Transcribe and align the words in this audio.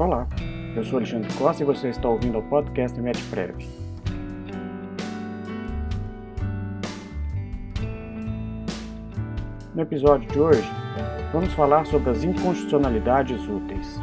Olá, 0.00 0.26
eu 0.74 0.82
sou 0.82 0.96
Alexandre 0.96 1.30
Costa 1.34 1.62
e 1.62 1.66
você 1.66 1.90
está 1.90 2.08
ouvindo 2.08 2.38
o 2.38 2.42
podcast 2.44 2.98
MedPrev. 2.98 3.54
No 9.74 9.82
episódio 9.82 10.26
de 10.30 10.40
hoje, 10.40 10.70
vamos 11.34 11.52
falar 11.52 11.84
sobre 11.84 12.08
as 12.08 12.24
inconstitucionalidades 12.24 13.46
úteis. 13.46 14.00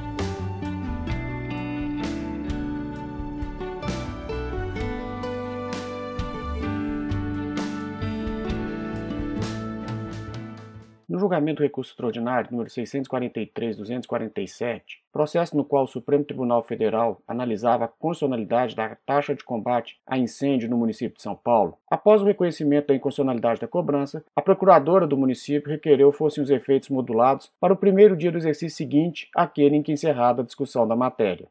No 11.17 11.21
julgamento 11.21 11.57
do 11.57 11.63
recurso 11.63 11.89
extraordinário 11.89 12.51
número 12.51 12.69
643-247, 12.69 14.99
processo 15.11 15.57
no 15.57 15.65
qual 15.65 15.85
o 15.85 15.87
Supremo 15.87 16.23
Tribunal 16.23 16.61
Federal 16.61 17.19
analisava 17.27 17.85
a 17.85 17.87
constitucionalidade 17.87 18.75
da 18.75 18.95
taxa 19.03 19.33
de 19.33 19.43
combate 19.43 19.99
a 20.05 20.15
incêndio 20.15 20.69
no 20.69 20.77
município 20.77 21.17
de 21.17 21.23
São 21.23 21.35
Paulo, 21.35 21.75
após 21.89 22.21
o 22.21 22.25
reconhecimento 22.25 22.89
da 22.89 22.93
inconstitucionalidade 22.93 23.59
da 23.59 23.67
cobrança, 23.67 24.23
a 24.35 24.43
procuradora 24.43 25.07
do 25.07 25.17
município 25.17 25.71
requereu 25.71 26.11
fossem 26.11 26.43
os 26.43 26.51
efeitos 26.51 26.89
modulados 26.89 27.51
para 27.59 27.73
o 27.73 27.77
primeiro 27.77 28.15
dia 28.15 28.31
do 28.31 28.37
exercício 28.37 28.77
seguinte 28.77 29.27
àquele 29.35 29.75
em 29.75 29.81
que 29.81 29.91
encerrada 29.91 30.43
a 30.43 30.45
discussão 30.45 30.87
da 30.87 30.95
matéria. 30.95 31.47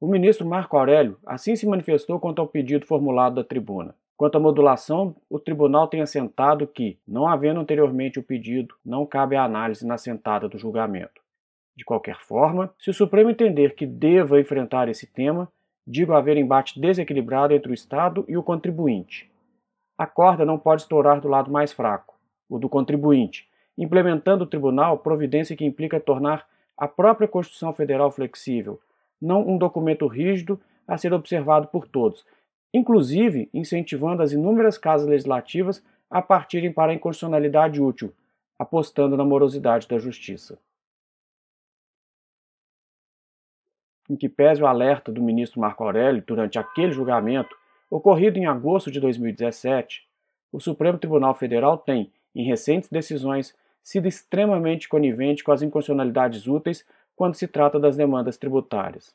O 0.00 0.06
ministro 0.06 0.46
Marco 0.46 0.78
Aurélio 0.78 1.18
assim 1.26 1.54
se 1.54 1.66
manifestou 1.66 2.18
quanto 2.18 2.40
ao 2.40 2.48
pedido 2.48 2.86
formulado 2.86 3.34
da 3.34 3.44
tribuna. 3.44 3.94
Quanto 4.16 4.36
à 4.36 4.40
modulação, 4.40 5.16
o 5.28 5.38
tribunal 5.38 5.88
tem 5.88 6.00
assentado 6.00 6.66
que, 6.66 6.98
não 7.06 7.26
havendo 7.26 7.60
anteriormente 7.60 8.18
o 8.18 8.22
pedido, 8.22 8.74
não 8.84 9.06
cabe 9.06 9.36
a 9.36 9.44
análise 9.44 9.86
na 9.86 9.98
sentada 9.98 10.48
do 10.48 10.58
julgamento. 10.58 11.20
De 11.74 11.84
qualquer 11.84 12.20
forma, 12.20 12.72
se 12.78 12.90
o 12.90 12.94
Supremo 12.94 13.30
entender 13.30 13.74
que 13.74 13.86
deva 13.86 14.38
enfrentar 14.38 14.88
esse 14.88 15.06
tema, 15.06 15.50
digo 15.86 16.12
haver 16.12 16.36
embate 16.36 16.78
desequilibrado 16.78 17.54
entre 17.54 17.70
o 17.70 17.74
Estado 17.74 18.24
e 18.28 18.36
o 18.36 18.42
contribuinte. 18.42 19.30
A 19.96 20.06
corda 20.06 20.44
não 20.44 20.58
pode 20.58 20.82
estourar 20.82 21.20
do 21.20 21.28
lado 21.28 21.50
mais 21.50 21.72
fraco, 21.72 22.14
o 22.48 22.58
do 22.58 22.68
contribuinte, 22.68 23.48
implementando 23.76 24.44
o 24.44 24.46
tribunal 24.46 24.98
providência 24.98 25.56
que 25.56 25.64
implica 25.64 25.98
tornar 25.98 26.46
a 26.76 26.86
própria 26.86 27.28
Constituição 27.28 27.72
Federal 27.72 28.10
flexível, 28.10 28.80
não 29.20 29.46
um 29.46 29.56
documento 29.56 30.06
rígido 30.06 30.60
a 30.86 30.98
ser 30.98 31.12
observado 31.12 31.68
por 31.68 31.86
todos, 31.86 32.24
inclusive 32.72 33.48
incentivando 33.52 34.22
as 34.22 34.32
inúmeras 34.32 34.78
casas 34.78 35.06
legislativas 35.06 35.84
a 36.10 36.22
partirem 36.22 36.72
para 36.72 36.92
a 36.92 36.94
inconstitucionalidade 36.94 37.80
útil, 37.80 38.12
apostando 38.58 39.16
na 39.16 39.24
morosidade 39.24 39.88
da 39.88 39.98
justiça. 39.98 40.58
Em 44.08 44.16
que 44.16 44.28
pese 44.28 44.62
o 44.62 44.66
alerta 44.66 45.10
do 45.10 45.22
ministro 45.22 45.60
Marco 45.60 45.84
Aurélio 45.84 46.22
durante 46.26 46.58
aquele 46.58 46.92
julgamento, 46.92 47.56
ocorrido 47.90 48.38
em 48.38 48.46
agosto 48.46 48.90
de 48.90 49.00
2017, 49.00 50.06
o 50.50 50.60
Supremo 50.60 50.98
Tribunal 50.98 51.34
Federal 51.34 51.78
tem, 51.78 52.12
em 52.34 52.44
recentes 52.44 52.90
decisões, 52.90 53.54
sido 53.82 54.06
extremamente 54.06 54.88
conivente 54.88 55.42
com 55.42 55.50
as 55.50 55.62
inconstitucionalidades 55.62 56.46
úteis 56.46 56.86
quando 57.16 57.34
se 57.34 57.48
trata 57.48 57.80
das 57.80 57.96
demandas 57.96 58.36
tributárias. 58.36 59.14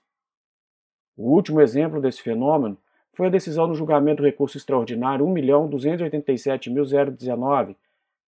O 1.15 1.31
último 1.31 1.61
exemplo 1.61 2.01
desse 2.01 2.21
fenômeno 2.21 2.77
foi 3.17 3.27
a 3.27 3.31
decisão 3.31 3.65
no 3.65 3.73
julgamento 3.73 4.21
do 4.21 4.27
recurso 4.27 4.57
extraordinário 4.57 5.25
1.287.019, 5.25 7.75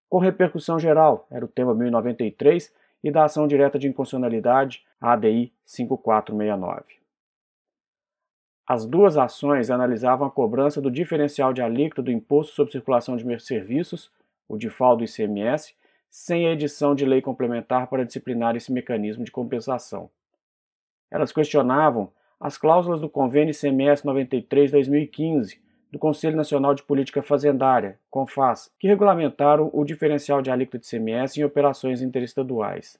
com 0.08 0.18
repercussão 0.18 0.78
geral, 0.78 1.26
era 1.30 1.44
o 1.44 1.48
tema 1.48 1.74
1093, 1.74 2.72
e 3.04 3.10
da 3.10 3.24
ação 3.24 3.46
direta 3.46 3.78
de 3.78 3.86
inconstitucionalidade, 3.86 4.82
ADI 4.98 5.52
5469. 5.66 6.84
As 8.66 8.86
duas 8.86 9.18
ações 9.18 9.70
analisavam 9.70 10.26
a 10.26 10.30
cobrança 10.30 10.80
do 10.80 10.90
diferencial 10.90 11.52
de 11.52 11.60
alíquota 11.60 12.00
do 12.00 12.10
Imposto 12.10 12.54
sobre 12.54 12.72
Circulação 12.72 13.14
de 13.14 13.40
Serviços, 13.40 14.10
o 14.48 14.56
DIFAL 14.56 14.96
do 14.96 15.04
ICMS, 15.04 15.74
sem 16.08 16.48
a 16.48 16.52
edição 16.52 16.94
de 16.94 17.04
lei 17.04 17.20
complementar 17.20 17.88
para 17.88 18.06
disciplinar 18.06 18.56
esse 18.56 18.72
mecanismo 18.72 19.22
de 19.22 19.30
compensação. 19.30 20.08
Elas 21.10 21.30
questionavam 21.30 22.10
as 22.40 22.56
cláusulas 22.56 23.00
do 23.00 23.08
Convênio 23.08 23.50
ICMS 23.50 24.04
93-2015 24.04 25.58
do 25.90 25.98
Conselho 25.98 26.36
Nacional 26.36 26.74
de 26.74 26.82
Política 26.82 27.22
Fazendária, 27.22 27.98
CONFAS, 28.10 28.70
que 28.78 28.86
regulamentaram 28.86 29.70
o 29.72 29.84
diferencial 29.84 30.40
de 30.40 30.50
alíquota 30.50 30.78
de 30.78 30.86
ICMS 30.86 31.40
em 31.40 31.44
operações 31.44 32.00
interestaduais. 32.00 32.98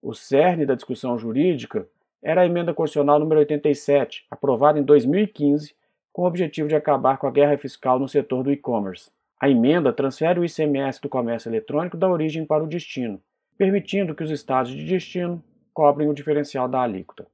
O 0.00 0.14
cerne 0.14 0.64
da 0.64 0.74
discussão 0.74 1.18
jurídica 1.18 1.86
era 2.22 2.42
a 2.42 2.46
emenda 2.46 2.72
constitucional 2.72 3.18
número 3.18 3.40
87, 3.40 4.24
aprovada 4.30 4.78
em 4.78 4.82
2015, 4.82 5.74
com 6.12 6.22
o 6.22 6.26
objetivo 6.26 6.68
de 6.68 6.76
acabar 6.76 7.18
com 7.18 7.26
a 7.26 7.30
guerra 7.30 7.58
fiscal 7.58 7.98
no 7.98 8.08
setor 8.08 8.42
do 8.42 8.52
e-commerce. 8.52 9.10
A 9.38 9.50
emenda 9.50 9.92
transfere 9.92 10.40
o 10.40 10.44
ICMS 10.44 11.00
do 11.02 11.08
comércio 11.08 11.50
eletrônico 11.50 11.96
da 11.96 12.08
origem 12.08 12.46
para 12.46 12.64
o 12.64 12.68
destino, 12.68 13.20
permitindo 13.58 14.14
que 14.14 14.22
os 14.22 14.30
estados 14.30 14.72
de 14.72 14.84
destino 14.84 15.42
cobrem 15.74 16.08
o 16.08 16.14
diferencial 16.14 16.68
da 16.68 16.80
alíquota. 16.80 17.26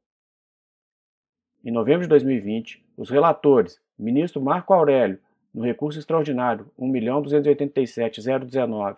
Em 1.63 1.71
novembro 1.71 2.01
de 2.03 2.09
2020, 2.09 2.83
os 2.97 3.11
relatores, 3.11 3.79
ministro 3.99 4.41
Marco 4.41 4.73
Aurélio, 4.73 5.19
no 5.53 5.63
recurso 5.63 5.99
extraordinário 5.99 6.71
1.287.019, 6.79 8.97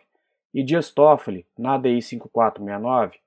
e 0.54 0.62
Dias 0.62 0.92
Toffoli, 0.92 1.44
na 1.58 1.74
ADI 1.74 2.00
5469, 2.00 3.18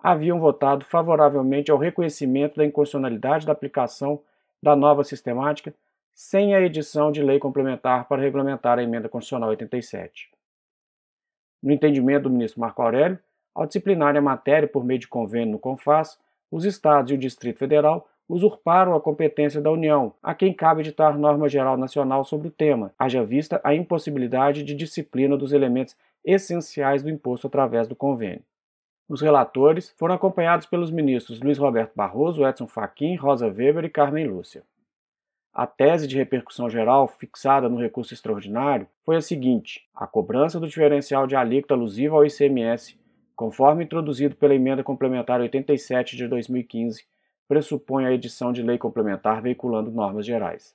haviam 0.00 0.40
votado 0.40 0.84
favoravelmente 0.84 1.70
ao 1.70 1.78
reconhecimento 1.78 2.56
da 2.56 2.64
inconstitucionalidade 2.64 3.46
da 3.46 3.52
aplicação 3.52 4.20
da 4.60 4.74
nova 4.74 5.04
sistemática 5.04 5.72
sem 6.12 6.52
a 6.52 6.60
edição 6.60 7.12
de 7.12 7.22
lei 7.22 7.38
complementar 7.38 8.08
para 8.08 8.20
regulamentar 8.20 8.80
a 8.80 8.82
emenda 8.82 9.08
constitucional 9.08 9.50
87. 9.50 10.28
No 11.62 11.70
entendimento 11.70 12.24
do 12.24 12.30
ministro 12.30 12.60
Marco 12.60 12.82
Aurélio, 12.82 13.16
ao 13.54 13.64
disciplinar 13.64 14.16
a 14.16 14.20
matéria 14.20 14.66
por 14.66 14.84
meio 14.84 14.98
de 14.98 15.06
convênio 15.06 15.52
no 15.52 15.58
CONFAS, 15.58 16.18
os 16.50 16.64
estados 16.64 17.12
e 17.12 17.14
o 17.14 17.18
Distrito 17.18 17.60
Federal 17.60 18.08
usurparam 18.28 18.94
a 18.94 19.00
competência 19.00 19.60
da 19.60 19.70
União, 19.70 20.14
a 20.22 20.34
quem 20.34 20.52
cabe 20.52 20.80
editar 20.80 21.18
norma 21.18 21.48
geral 21.48 21.76
nacional 21.76 22.24
sobre 22.24 22.48
o 22.48 22.50
tema, 22.50 22.92
haja 22.98 23.24
vista 23.24 23.60
a 23.62 23.74
impossibilidade 23.74 24.62
de 24.62 24.74
disciplina 24.74 25.36
dos 25.36 25.52
elementos 25.52 25.96
essenciais 26.24 27.02
do 27.02 27.10
imposto 27.10 27.46
através 27.46 27.88
do 27.88 27.96
convênio. 27.96 28.42
Os 29.08 29.20
relatores 29.20 29.90
foram 29.98 30.14
acompanhados 30.14 30.66
pelos 30.66 30.90
ministros 30.90 31.40
Luiz 31.40 31.58
Roberto 31.58 31.92
Barroso, 31.94 32.46
Edson 32.46 32.66
Fachin, 32.66 33.16
Rosa 33.16 33.46
Weber 33.46 33.84
e 33.84 33.90
Carmen 33.90 34.26
Lúcia. 34.26 34.62
A 35.52 35.66
tese 35.66 36.08
de 36.08 36.16
repercussão 36.16 36.70
geral 36.70 37.06
fixada 37.06 37.68
no 37.68 37.78
recurso 37.78 38.14
extraordinário 38.14 38.86
foi 39.04 39.16
a 39.16 39.20
seguinte: 39.20 39.86
a 39.94 40.06
cobrança 40.06 40.58
do 40.58 40.66
diferencial 40.66 41.26
de 41.26 41.36
alíquota 41.36 41.74
alusiva 41.74 42.16
ao 42.16 42.24
ICMS, 42.24 42.98
conforme 43.36 43.84
introduzido 43.84 44.34
pela 44.34 44.54
emenda 44.54 44.82
complementar 44.82 45.40
87 45.42 46.16
de 46.16 46.26
2015, 46.26 47.04
pressupõe 47.52 48.06
a 48.06 48.12
edição 48.12 48.50
de 48.50 48.62
lei 48.62 48.78
complementar 48.78 49.42
veiculando 49.42 49.90
normas 49.90 50.24
gerais. 50.24 50.74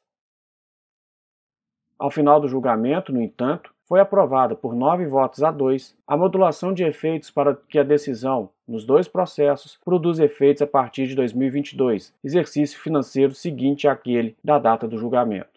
Ao 1.98 2.12
final 2.12 2.40
do 2.40 2.48
julgamento, 2.48 3.12
no 3.12 3.20
entanto, 3.20 3.74
foi 3.84 4.00
aprovada 4.00 4.56
por 4.56 4.76
nove 4.76 5.08
votos 5.08 5.42
a 5.42 5.50
dois 5.50 5.98
a 6.06 6.16
modulação 6.16 6.72
de 6.72 6.84
efeitos 6.84 7.32
para 7.32 7.56
que 7.56 7.80
a 7.80 7.84
decisão, 7.84 8.52
nos 8.68 8.86
dois 8.86 9.08
processos, 9.08 9.76
produza 9.84 10.24
efeitos 10.24 10.62
a 10.62 10.68
partir 10.68 11.08
de 11.08 11.16
2022, 11.16 12.14
exercício 12.24 12.80
financeiro 12.80 13.34
seguinte 13.34 13.88
àquele 13.88 14.38
da 14.44 14.60
data 14.60 14.88
do 14.88 15.00
julgamento. 15.00 15.57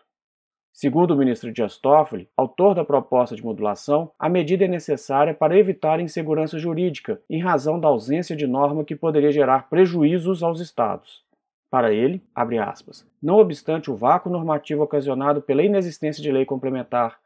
Segundo 0.73 1.13
o 1.13 1.17
ministro 1.17 1.53
Dias 1.53 1.77
Toffoli, 1.77 2.29
autor 2.37 2.75
da 2.75 2.85
proposta 2.85 3.35
de 3.35 3.45
modulação, 3.45 4.13
a 4.19 4.29
medida 4.29 4.65
é 4.65 4.69
necessária 4.69 5.34
para 5.34 5.59
evitar 5.59 6.01
insegurança 6.01 6.59
jurídica, 6.59 7.21
em 7.28 7.41
razão 7.41 7.78
da 7.78 7.89
ausência 7.89 8.37
de 8.37 8.47
norma 8.47 8.84
que 8.84 8.97
poderia 8.97 9.33
gerar 9.33 9.69
prejuízos 9.69 10.43
aos 10.43 10.61
Estados. 10.61 11.25
Para 11.71 11.93
ele, 11.93 12.22
abre 12.34 12.59
aspas, 12.59 13.07
não 13.22 13.37
obstante 13.37 13.91
o 13.91 13.97
vácuo 13.97 14.31
normativo 14.31 14.83
ocasionado 14.83 15.43
pela 15.43 15.63
inexistência 15.63 16.22
de 16.22 16.33
lei 16.33 16.45
complementar, 16.45 17.19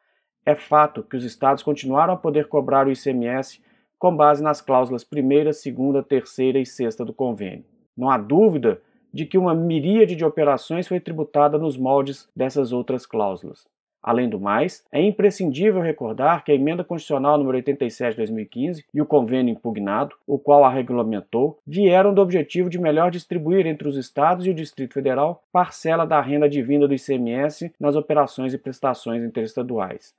é 0.44 0.54
fato 0.54 1.02
que 1.02 1.16
os 1.16 1.24
Estados 1.24 1.62
continuaram 1.62 2.12
a 2.12 2.18
poder 2.18 2.48
cobrar 2.48 2.86
o 2.86 2.92
ICMS 2.92 3.62
com 3.98 4.14
base 4.14 4.42
nas 4.42 4.60
cláusulas 4.60 5.02
primeira, 5.02 5.52
segunda, 5.52 6.02
terceira 6.02 6.58
e 6.58 6.66
sexta 6.66 7.04
do 7.04 7.14
convênio. 7.14 7.64
Não 7.96 8.10
há 8.10 8.18
dúvida 8.18 8.82
de 9.14 9.24
que 9.24 9.38
uma 9.38 9.54
miríade 9.54 10.16
de 10.16 10.24
operações 10.24 10.88
foi 10.88 10.98
tributada 10.98 11.56
nos 11.56 11.76
moldes 11.76 12.28
dessas 12.34 12.72
outras 12.72 13.06
cláusulas. 13.06 13.64
Além 14.02 14.28
do 14.28 14.40
mais, 14.40 14.84
é 14.90 15.00
imprescindível 15.00 15.80
recordar 15.80 16.44
que 16.44 16.50
a 16.50 16.54
Emenda 16.54 16.82
Constitucional 16.82 17.38
nº 17.38 17.46
87 17.54 18.10
de 18.10 18.16
2015 18.16 18.84
e 18.92 19.00
o 19.00 19.06
convênio 19.06 19.52
impugnado, 19.52 20.16
o 20.26 20.36
qual 20.36 20.64
a 20.64 20.68
regulamentou, 20.68 21.58
vieram 21.64 22.12
do 22.12 22.20
objetivo 22.20 22.68
de 22.68 22.78
melhor 22.78 23.12
distribuir 23.12 23.68
entre 23.68 23.86
os 23.86 23.96
estados 23.96 24.46
e 24.46 24.50
o 24.50 24.54
Distrito 24.54 24.94
Federal 24.94 25.44
parcela 25.52 26.04
da 26.04 26.20
renda 26.20 26.46
advinda 26.46 26.88
do 26.88 26.94
ICMS 26.94 27.72
nas 27.78 27.94
operações 27.94 28.52
e 28.52 28.58
prestações 28.58 29.22
interestaduais. 29.22 30.12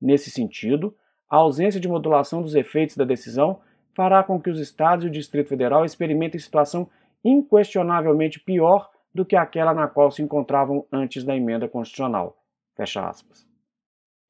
Nesse 0.00 0.30
sentido, 0.30 0.96
a 1.28 1.36
ausência 1.36 1.78
de 1.78 1.86
modulação 1.86 2.40
dos 2.40 2.54
efeitos 2.54 2.96
da 2.96 3.04
decisão 3.04 3.60
fará 3.94 4.22
com 4.22 4.40
que 4.40 4.48
os 4.48 4.58
estados 4.58 5.04
e 5.04 5.08
o 5.08 5.12
Distrito 5.12 5.50
Federal 5.50 5.84
experimentem 5.84 6.40
situação 6.40 6.88
inquestionavelmente 7.24 8.40
pior 8.40 8.90
do 9.14 9.24
que 9.24 9.36
aquela 9.36 9.74
na 9.74 9.88
qual 9.88 10.10
se 10.10 10.22
encontravam 10.22 10.86
antes 10.92 11.24
da 11.24 11.36
emenda 11.36 11.68
constitucional. 11.68 12.36
Fecha 12.76 13.06
aspas. 13.08 13.46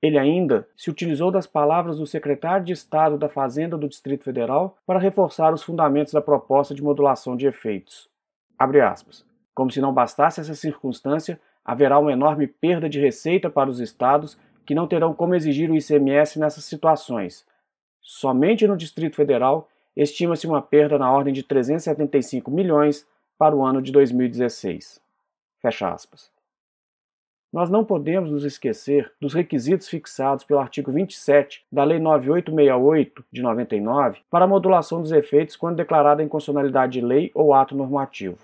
Ele 0.00 0.16
ainda 0.16 0.68
se 0.76 0.90
utilizou 0.90 1.30
das 1.30 1.46
palavras 1.46 1.98
do 1.98 2.06
secretário 2.06 2.64
de 2.64 2.72
Estado 2.72 3.18
da 3.18 3.28
Fazenda 3.28 3.76
do 3.76 3.88
Distrito 3.88 4.24
Federal 4.24 4.78
para 4.86 4.98
reforçar 4.98 5.52
os 5.52 5.62
fundamentos 5.62 6.12
da 6.12 6.20
proposta 6.20 6.74
de 6.74 6.82
modulação 6.82 7.36
de 7.36 7.46
efeitos. 7.46 8.08
Abre 8.56 8.80
aspas. 8.80 9.26
Como 9.54 9.72
se 9.72 9.80
não 9.80 9.92
bastasse 9.92 10.40
essa 10.40 10.54
circunstância, 10.54 11.40
haverá 11.64 11.98
uma 11.98 12.12
enorme 12.12 12.46
perda 12.46 12.88
de 12.88 13.00
receita 13.00 13.50
para 13.50 13.68
os 13.68 13.80
estados 13.80 14.38
que 14.64 14.74
não 14.74 14.86
terão 14.86 15.12
como 15.12 15.34
exigir 15.34 15.70
o 15.70 15.76
ICMS 15.76 16.38
nessas 16.38 16.64
situações. 16.64 17.44
Somente 18.00 18.66
no 18.68 18.76
Distrito 18.76 19.16
Federal 19.16 19.68
estima-se 19.96 20.46
uma 20.46 20.62
perda 20.62 20.98
na 20.98 21.10
ordem 21.10 21.32
de 21.32 21.42
375 21.42 22.50
milhões 22.50 23.06
para 23.38 23.54
o 23.54 23.64
ano 23.64 23.80
de 23.80 23.92
2016. 23.92 25.00
Fecha 25.60 25.92
aspas. 25.92 26.30
Nós 27.50 27.70
não 27.70 27.82
podemos 27.82 28.30
nos 28.30 28.44
esquecer 28.44 29.10
dos 29.18 29.32
requisitos 29.32 29.88
fixados 29.88 30.44
pelo 30.44 30.60
artigo 30.60 30.92
27 30.92 31.64
da 31.72 31.82
Lei 31.82 31.98
9868 31.98 33.24
de 33.32 33.40
99 33.40 34.20
para 34.30 34.44
a 34.44 34.48
modulação 34.48 35.00
dos 35.00 35.12
efeitos 35.12 35.56
quando 35.56 35.76
declarada 35.76 36.22
inconstitucionalidade 36.22 36.92
de 36.92 37.00
lei 37.00 37.30
ou 37.34 37.54
ato 37.54 37.74
normativo. 37.74 38.38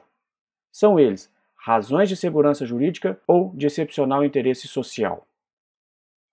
São 0.73 0.99
eles 0.99 1.31
razões 1.55 2.09
de 2.09 2.17
segurança 2.17 2.65
jurídica 2.65 3.19
ou 3.27 3.53
de 3.55 3.67
excepcional 3.67 4.25
interesse 4.25 4.67
social. 4.67 5.27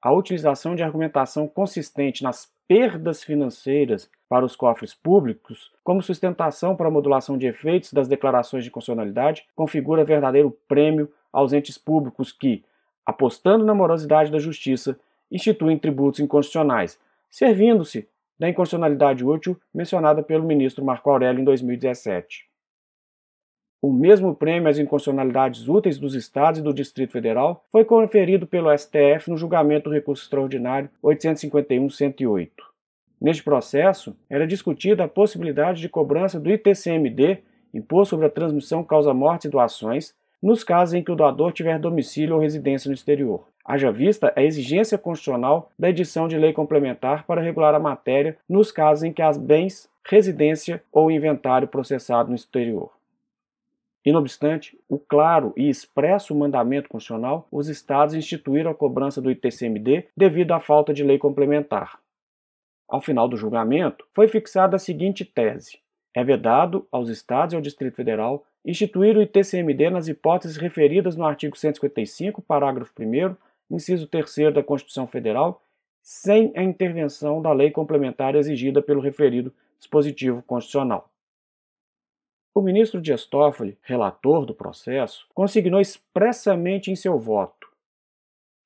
A 0.01 0.13
utilização 0.13 0.73
de 0.73 0.81
argumentação 0.81 1.47
consistente 1.47 2.23
nas 2.23 2.51
perdas 2.71 3.21
financeiras 3.21 4.09
para 4.29 4.45
os 4.45 4.55
cofres 4.55 4.93
públicos 4.93 5.73
como 5.83 6.01
sustentação 6.01 6.73
para 6.73 6.87
a 6.87 6.89
modulação 6.89 7.37
de 7.37 7.45
efeitos 7.45 7.91
das 7.91 8.07
declarações 8.07 8.63
de 8.63 8.71
constitucionalidade 8.71 9.45
configura 9.53 10.05
verdadeiro 10.05 10.57
prêmio 10.69 11.11
aos 11.33 11.51
entes 11.51 11.77
públicos 11.77 12.31
que, 12.31 12.63
apostando 13.05 13.65
na 13.65 13.75
morosidade 13.75 14.31
da 14.31 14.39
justiça, 14.39 14.97
instituem 15.29 15.77
tributos 15.77 16.21
inconstitucionais, 16.21 16.97
servindo-se 17.29 18.07
da 18.39 18.47
inconstitucionalidade 18.47 19.25
útil 19.25 19.59
mencionada 19.73 20.23
pelo 20.23 20.45
ministro 20.45 20.85
Marco 20.85 21.09
Aurélio 21.09 21.41
em 21.41 21.43
2017. 21.43 22.50
O 23.81 23.91
mesmo 23.91 24.35
prêmio 24.35 24.69
às 24.69 24.77
inconstitucionalidades 24.77 25.67
úteis 25.67 25.97
dos 25.97 26.13
Estados 26.13 26.59
e 26.59 26.63
do 26.63 26.71
Distrito 26.71 27.13
Federal 27.13 27.65
foi 27.71 27.83
conferido 27.83 28.45
pelo 28.45 28.71
STF 28.77 29.27
no 29.27 29.35
julgamento 29.35 29.89
do 29.89 29.93
recurso 29.95 30.21
extraordinário 30.21 30.87
851-108. 31.03 32.49
Neste 33.19 33.41
processo, 33.41 34.15
era 34.29 34.45
discutida 34.45 35.03
a 35.03 35.07
possibilidade 35.07 35.81
de 35.81 35.89
cobrança 35.89 36.39
do 36.39 36.51
ITCMD, 36.51 37.39
Imposto 37.73 38.11
sobre 38.11 38.27
a 38.27 38.29
Transmissão 38.29 38.83
Causa-Mortes 38.83 39.45
e 39.45 39.49
Doações, 39.49 40.13
nos 40.43 40.63
casos 40.63 40.93
em 40.93 41.03
que 41.03 41.11
o 41.11 41.15
doador 41.15 41.51
tiver 41.51 41.79
domicílio 41.79 42.35
ou 42.35 42.41
residência 42.41 42.87
no 42.87 42.93
exterior. 42.93 43.47
Haja 43.65 43.91
vista 43.91 44.31
a 44.35 44.43
exigência 44.43 44.97
constitucional 44.97 45.71
da 45.79 45.89
edição 45.89 46.27
de 46.27 46.37
lei 46.37 46.53
complementar 46.53 47.25
para 47.25 47.41
regular 47.41 47.73
a 47.73 47.79
matéria 47.79 48.37
nos 48.47 48.71
casos 48.71 49.03
em 49.03 49.11
que 49.11 49.23
há 49.23 49.31
bens, 49.31 49.89
residência 50.05 50.83
ou 50.91 51.09
inventário 51.09 51.67
processado 51.67 52.29
no 52.29 52.35
exterior. 52.35 53.00
E, 54.03 54.11
não 54.11 54.19
obstante 54.19 54.77
o 54.89 54.97
claro 54.97 55.53
e 55.55 55.69
expresso 55.69 56.33
mandamento 56.35 56.89
constitucional, 56.89 57.47
os 57.51 57.67
estados 57.67 58.15
instituíram 58.15 58.71
a 58.71 58.75
cobrança 58.75 59.21
do 59.21 59.29
ITCMD 59.29 60.07
devido 60.17 60.53
à 60.53 60.59
falta 60.59 60.93
de 60.93 61.03
lei 61.03 61.19
complementar. 61.19 61.99
Ao 62.87 62.99
final 62.99 63.27
do 63.27 63.37
julgamento, 63.37 64.05
foi 64.13 64.27
fixada 64.27 64.75
a 64.75 64.79
seguinte 64.79 65.23
tese: 65.23 65.79
é 66.13 66.23
vedado 66.23 66.87
aos 66.91 67.09
estados 67.09 67.53
e 67.53 67.55
ao 67.55 67.61
Distrito 67.61 67.95
Federal 67.95 68.45
instituir 68.65 69.15
o 69.17 69.21
ITCMD 69.21 69.89
nas 69.89 70.07
hipóteses 70.07 70.57
referidas 70.57 71.15
no 71.15 71.25
artigo 71.25 71.57
155, 71.57 72.41
parágrafo 72.41 72.91
1, 72.99 73.35
inciso 73.69 74.07
3 74.07 74.53
da 74.53 74.63
Constituição 74.63 75.07
Federal, 75.07 75.63
sem 76.01 76.51
a 76.55 76.63
intervenção 76.63 77.41
da 77.41 77.53
lei 77.53 77.71
complementar 77.71 78.35
exigida 78.35 78.81
pelo 78.81 79.01
referido 79.01 79.53
dispositivo 79.77 80.41
constitucional. 80.43 81.10
O 82.53 82.61
ministro 82.61 83.01
Dias 83.01 83.25
Toffoli, 83.25 83.77
relator 83.81 84.45
do 84.45 84.53
processo, 84.53 85.25
consignou 85.33 85.79
expressamente 85.79 86.91
em 86.91 86.95
seu 86.95 87.17
voto: 87.17 87.69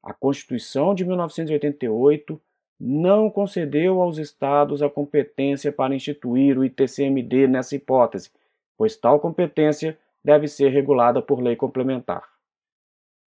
a 0.02 0.12
Constituição 0.12 0.96
de 0.96 1.06
1988 1.06 2.42
não 2.80 3.30
concedeu 3.30 4.02
aos 4.02 4.18
estados 4.18 4.82
a 4.82 4.90
competência 4.90 5.72
para 5.72 5.96
instituir 5.96 6.58
o 6.58 6.66
ITCMD 6.66 7.48
nessa 7.48 7.76
hipótese, 7.76 8.32
pois 8.76 8.98
tal 8.98 9.20
competência 9.20 9.98
deve 10.24 10.48
ser 10.48 10.70
regulada 10.70 11.22
por 11.22 11.40
lei 11.40 11.56
complementar. 11.56 12.28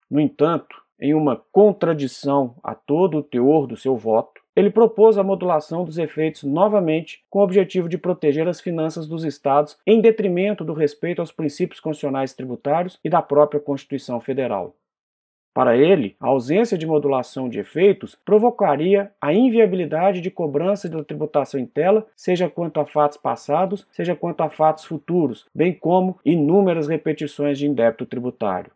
No 0.10 0.20
entanto, 0.20 0.84
em 1.00 1.14
uma 1.14 1.38
contradição 1.52 2.56
a 2.64 2.74
todo 2.74 3.20
o 3.20 3.24
teor 3.24 3.68
do 3.68 3.78
seu 3.78 3.96
voto, 3.96 4.37
ele 4.58 4.72
propôs 4.72 5.20
a 5.20 5.24
modulação 5.24 5.86
dos 5.86 6.00
efeitos 6.00 6.42
novamente 6.42 7.24
com 7.30 7.38
o 7.38 7.44
objetivo 7.44 7.88
de 7.88 7.96
proteger 7.96 8.48
as 8.48 8.60
finanças 8.60 9.08
dos 9.08 9.24
estados 9.24 9.78
em 9.86 10.02
detrimento 10.02 10.66
do 10.66 10.74
respeito 10.74 11.20
aos 11.20 11.32
princípios 11.32 11.80
constitucionais 11.80 12.34
tributários 12.34 13.00
e 13.04 13.10
da 13.10 13.22
própria 13.22 13.62
Constituição 13.62 14.20
Federal. 14.20 14.76
Para 15.54 15.78
ele, 15.78 16.16
a 16.20 16.28
ausência 16.28 16.76
de 16.76 16.88
modulação 16.88 17.48
de 17.48 17.60
efeitos 17.60 18.18
provocaria 18.26 19.12
a 19.22 19.32
inviabilidade 19.32 20.22
de 20.22 20.32
cobrança 20.32 20.90
da 20.90 21.04
tributação 21.04 21.60
em 21.60 21.66
tela, 21.68 22.08
seja 22.16 22.50
quanto 22.50 22.80
a 22.80 22.86
fatos 22.86 23.18
passados, 23.18 23.88
seja 23.92 24.16
quanto 24.16 24.42
a 24.42 24.50
fatos 24.50 24.86
futuros, 24.86 25.46
bem 25.54 25.72
como 25.72 26.18
inúmeras 26.26 26.88
repetições 26.88 27.60
de 27.60 27.68
indébito 27.68 28.08
tributário. 28.08 28.72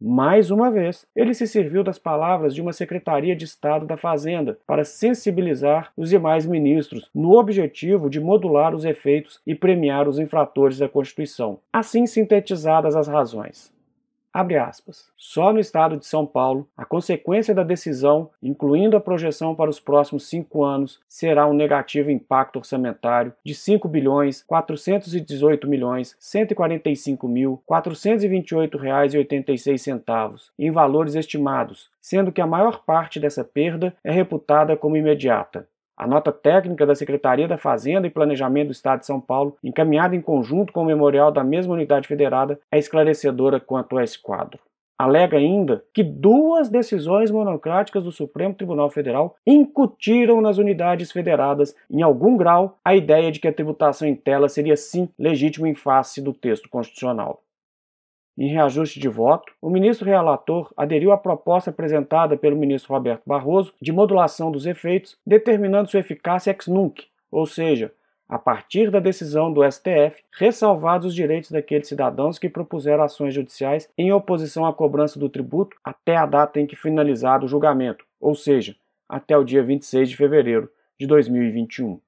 Mais 0.00 0.50
uma 0.50 0.70
vez, 0.70 1.06
ele 1.16 1.32
se 1.32 1.46
serviu 1.46 1.82
das 1.82 1.98
palavras 1.98 2.54
de 2.54 2.60
uma 2.60 2.72
Secretaria 2.72 3.34
de 3.34 3.46
Estado 3.46 3.86
da 3.86 3.96
Fazenda 3.96 4.58
para 4.66 4.84
sensibilizar 4.84 5.90
os 5.96 6.10
demais 6.10 6.44
ministros 6.44 7.10
no 7.14 7.38
objetivo 7.38 8.10
de 8.10 8.20
modular 8.20 8.74
os 8.74 8.84
efeitos 8.84 9.40
e 9.46 9.54
premiar 9.54 10.06
os 10.06 10.18
infratores 10.18 10.78
da 10.78 10.88
Constituição. 10.88 11.60
Assim 11.72 12.06
sintetizadas 12.06 12.94
as 12.94 13.08
razões. 13.08 13.75
Abre 14.36 14.58
aspas. 14.58 15.10
Só 15.16 15.50
no 15.50 15.58
estado 15.58 15.96
de 15.96 16.04
São 16.04 16.26
Paulo, 16.26 16.68
a 16.76 16.84
consequência 16.84 17.54
da 17.54 17.62
decisão, 17.62 18.28
incluindo 18.42 18.94
a 18.94 19.00
projeção 19.00 19.54
para 19.54 19.70
os 19.70 19.80
próximos 19.80 20.28
cinco 20.28 20.62
anos, 20.62 21.00
será 21.08 21.46
um 21.46 21.54
negativo 21.54 22.10
impacto 22.10 22.56
orçamentário 22.56 23.32
de 23.42 23.54
5 23.54 23.88
bilhões 23.88 24.42
418 24.42 25.66
milhões 25.66 26.14
145 26.20 27.26
mil 27.26 27.62
428 27.64 28.76
reais 28.76 29.14
e 29.14 29.16
86 29.16 29.80
centavos, 29.80 30.52
em 30.58 30.70
valores 30.70 31.14
estimados, 31.14 31.88
sendo 31.98 32.30
que 32.30 32.42
a 32.42 32.46
maior 32.46 32.84
parte 32.84 33.18
dessa 33.18 33.42
perda 33.42 33.96
é 34.04 34.12
reputada 34.12 34.76
como 34.76 34.98
imediata. 34.98 35.66
A 35.96 36.06
nota 36.06 36.30
técnica 36.30 36.84
da 36.84 36.94
Secretaria 36.94 37.48
da 37.48 37.56
Fazenda 37.56 38.06
e 38.06 38.10
Planejamento 38.10 38.66
do 38.66 38.72
Estado 38.72 39.00
de 39.00 39.06
São 39.06 39.18
Paulo, 39.18 39.56
encaminhada 39.64 40.14
em 40.14 40.20
conjunto 40.20 40.70
com 40.70 40.82
o 40.82 40.86
memorial 40.86 41.32
da 41.32 41.42
mesma 41.42 41.72
unidade 41.72 42.06
federada, 42.06 42.60
é 42.70 42.78
esclarecedora 42.78 43.58
quanto 43.58 43.96
a 43.96 44.04
esse 44.04 44.20
quadro. 44.20 44.58
Alega 44.98 45.38
ainda 45.38 45.84
que 45.94 46.02
duas 46.02 46.68
decisões 46.68 47.30
monocráticas 47.30 48.04
do 48.04 48.12
Supremo 48.12 48.54
Tribunal 48.54 48.90
Federal 48.90 49.36
incutiram 49.46 50.40
nas 50.40 50.58
unidades 50.58 51.12
federadas, 51.12 51.74
em 51.90 52.02
algum 52.02 52.36
grau, 52.36 52.78
a 52.84 52.94
ideia 52.94 53.32
de 53.32 53.40
que 53.40 53.48
a 53.48 53.52
tributação 53.52 54.06
em 54.06 54.14
tela 54.14 54.48
seria 54.48 54.76
sim 54.76 55.08
legítima 55.18 55.68
em 55.68 55.74
face 55.74 56.22
do 56.22 56.32
texto 56.32 56.68
constitucional. 56.68 57.42
Em 58.38 58.48
reajuste 58.48 59.00
de 59.00 59.08
voto, 59.08 59.50
o 59.62 59.70
ministro 59.70 60.06
relator 60.06 60.70
aderiu 60.76 61.10
à 61.10 61.16
proposta 61.16 61.70
apresentada 61.70 62.36
pelo 62.36 62.56
ministro 62.56 62.92
Roberto 62.92 63.22
Barroso 63.24 63.72
de 63.80 63.92
modulação 63.92 64.52
dos 64.52 64.66
efeitos, 64.66 65.16
determinando 65.26 65.90
sua 65.90 66.00
eficácia 66.00 66.50
ex 66.50 66.66
nunc, 66.66 67.06
ou 67.30 67.46
seja, 67.46 67.92
a 68.28 68.38
partir 68.38 68.90
da 68.90 68.98
decisão 69.00 69.52
do 69.52 69.62
STF, 69.70 70.22
ressalvados 70.32 71.06
os 71.06 71.14
direitos 71.14 71.50
daqueles 71.50 71.88
cidadãos 71.88 72.38
que 72.38 72.48
propuseram 72.48 73.04
ações 73.04 73.32
judiciais 73.32 73.88
em 73.96 74.12
oposição 74.12 74.66
à 74.66 74.72
cobrança 74.72 75.18
do 75.18 75.28
tributo 75.28 75.76
até 75.82 76.16
a 76.16 76.26
data 76.26 76.60
em 76.60 76.66
que 76.66 76.76
finalizado 76.76 77.46
o 77.46 77.48
julgamento, 77.48 78.04
ou 78.20 78.34
seja, 78.34 78.76
até 79.08 79.36
o 79.38 79.44
dia 79.44 79.62
26 79.62 80.10
de 80.10 80.16
fevereiro 80.16 80.68
de 80.98 81.06
2021. 81.06 82.00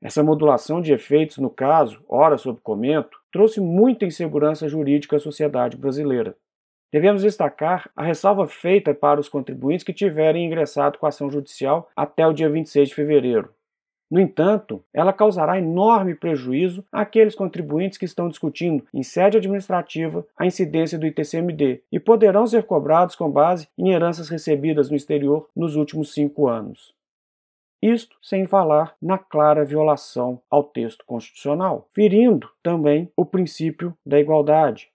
Essa 0.00 0.22
modulação 0.22 0.80
de 0.80 0.92
efeitos, 0.92 1.38
no 1.38 1.50
caso, 1.50 2.02
ora 2.08 2.38
sob 2.38 2.60
comento, 2.60 3.17
trouxe 3.32 3.60
muita 3.60 4.04
insegurança 4.04 4.68
jurídica 4.68 5.16
à 5.16 5.20
sociedade 5.20 5.76
brasileira. 5.76 6.36
Devemos 6.92 7.22
destacar 7.22 7.90
a 7.94 8.02
ressalva 8.02 8.46
feita 8.46 8.94
para 8.94 9.20
os 9.20 9.28
contribuintes 9.28 9.84
que 9.84 9.92
tiverem 9.92 10.46
ingressado 10.46 10.98
com 10.98 11.06
ação 11.06 11.30
judicial 11.30 11.90
até 11.94 12.26
o 12.26 12.32
dia 12.32 12.48
26 12.48 12.88
de 12.88 12.94
fevereiro. 12.94 13.50
No 14.10 14.18
entanto, 14.18 14.82
ela 14.92 15.12
causará 15.12 15.58
enorme 15.58 16.14
prejuízo 16.14 16.82
àqueles 16.90 17.34
contribuintes 17.34 17.98
que 17.98 18.06
estão 18.06 18.28
discutindo 18.28 18.86
em 18.92 19.02
sede 19.02 19.36
administrativa 19.36 20.26
a 20.34 20.46
incidência 20.46 20.98
do 20.98 21.06
ITCMD 21.06 21.82
e 21.92 22.00
poderão 22.00 22.46
ser 22.46 22.62
cobrados 22.62 23.14
com 23.14 23.30
base 23.30 23.68
em 23.76 23.90
heranças 23.90 24.30
recebidas 24.30 24.88
no 24.88 24.96
exterior 24.96 25.46
nos 25.54 25.76
últimos 25.76 26.14
cinco 26.14 26.48
anos. 26.48 26.94
Isto 27.80 28.16
sem 28.20 28.46
falar 28.46 28.96
na 29.00 29.18
clara 29.18 29.64
violação 29.64 30.42
ao 30.50 30.64
texto 30.64 31.04
constitucional, 31.06 31.88
ferindo 31.94 32.50
também 32.62 33.10
o 33.16 33.24
princípio 33.24 33.96
da 34.04 34.18
igualdade, 34.18 34.90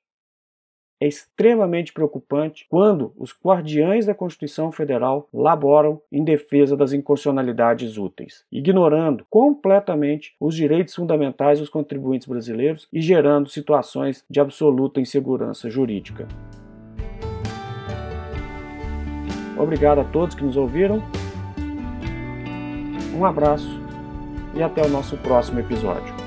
é 1.04 1.08
extremamente 1.08 1.92
preocupante 1.92 2.66
quando 2.70 3.14
os 3.18 3.36
guardiães 3.44 4.06
da 4.06 4.16
Constituição 4.16 4.72
Federal 4.72 5.28
laboram 5.34 6.02
em 6.10 6.24
defesa 6.24 6.78
das 6.78 6.94
inconstitucionalidades 6.94 7.98
úteis, 7.98 8.46
ignorando 8.50 9.26
completamente 9.30 10.34
os 10.40 10.56
direitos 10.56 10.96
fundamentais 10.96 11.60
dos 11.60 11.68
contribuintes 11.68 12.26
brasileiros 12.26 12.88
e 12.92 13.02
gerando 13.02 13.50
situações 13.50 14.24
de 14.30 14.40
absoluta 14.40 15.02
insegurança 15.02 15.70
jurídica. 15.70 16.26
Obrigado 19.58 20.00
a 20.00 20.06
todos 20.06 20.36
que 20.36 20.44
nos 20.46 20.56
ouviram. 20.56 21.04
Um 23.14 23.26
abraço 23.26 23.80
e 24.56 24.64
até 24.64 24.84
o 24.84 24.90
nosso 24.90 25.16
próximo 25.18 25.60
episódio. 25.60 26.23